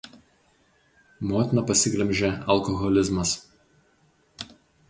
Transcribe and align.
Motiną 1.33 1.63
pasiglemžė 1.73 2.33
alkoholizmas. 2.55 3.37